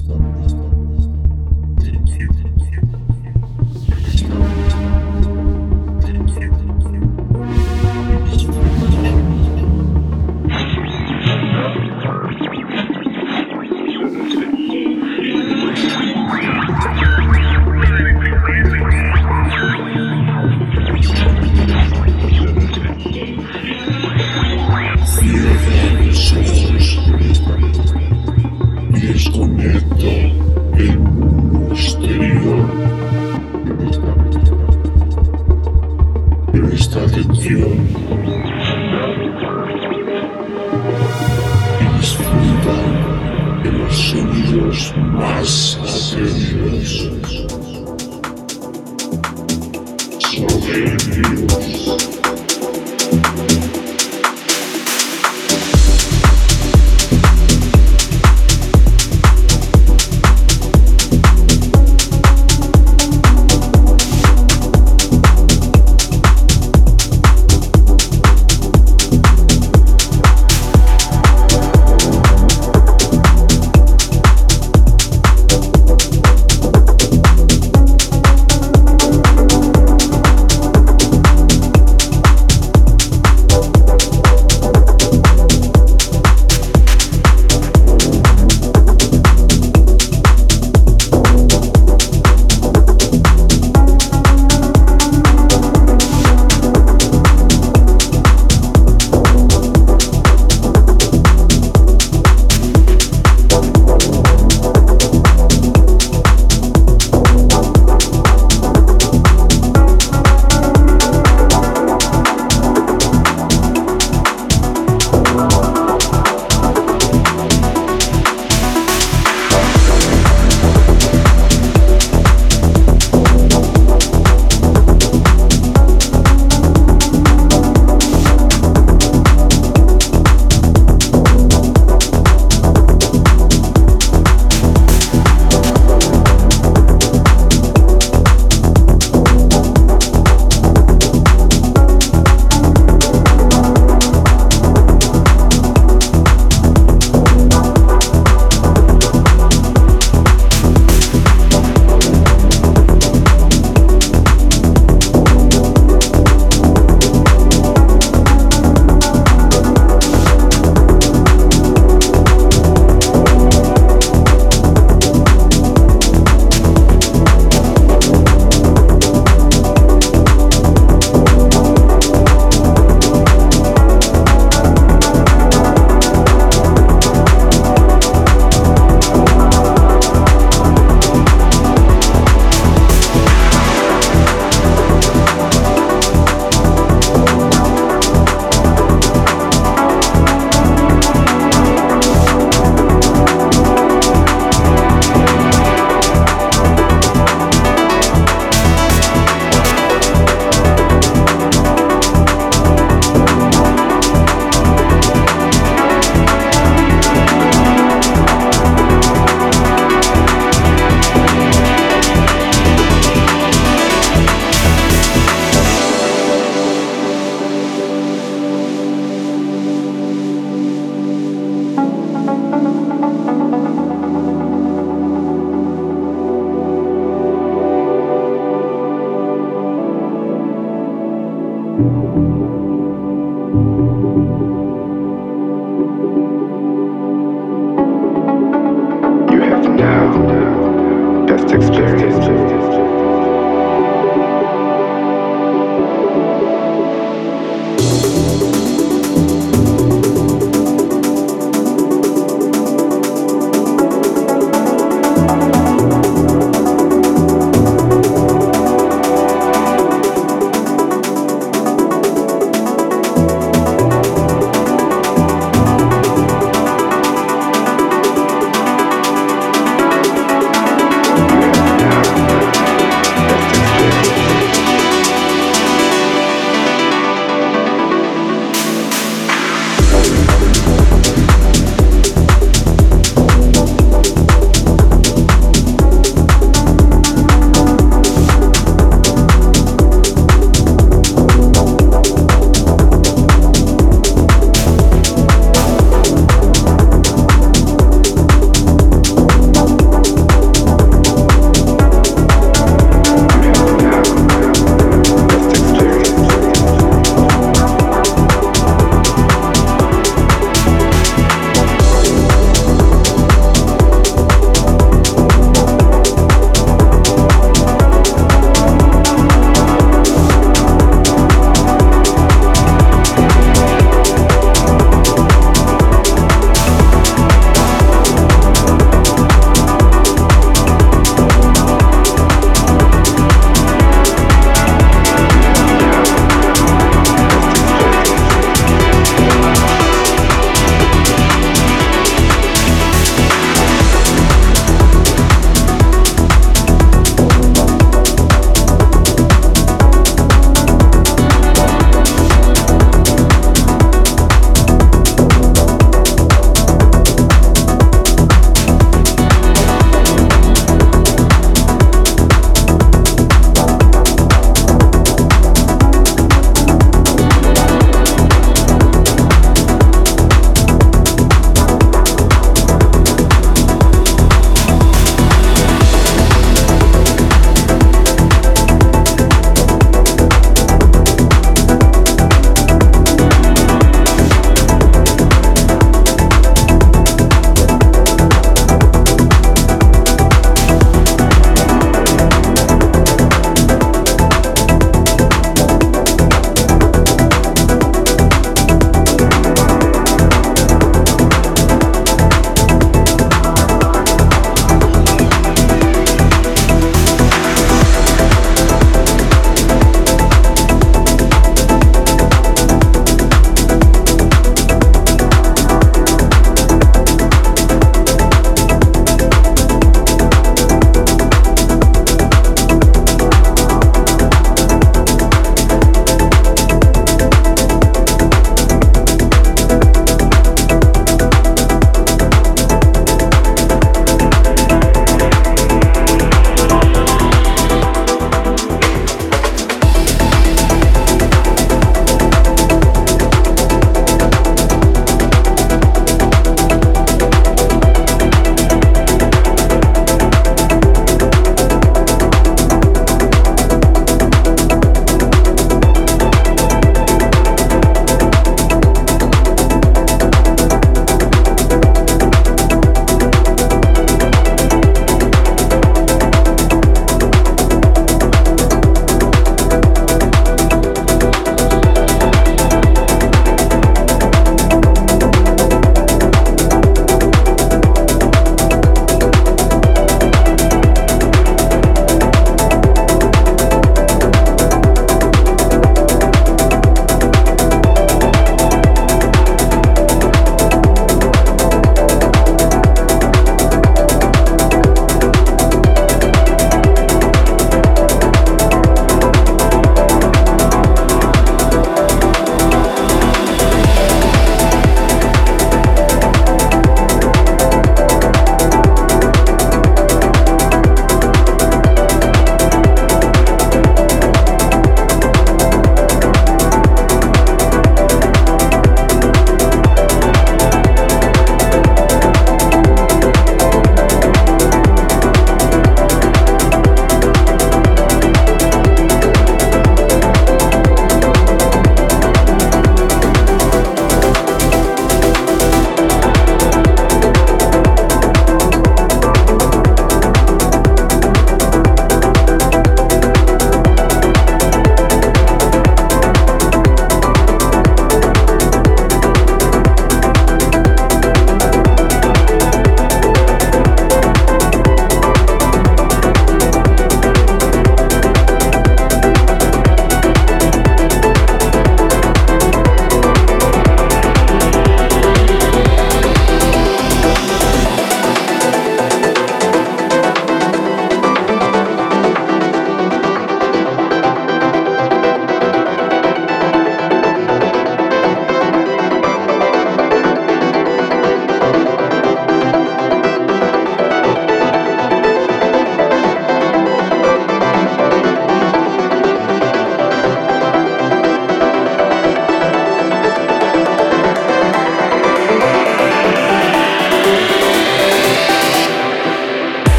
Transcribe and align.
this, 0.00 0.06
this, 0.06 0.52
this. 0.52 0.57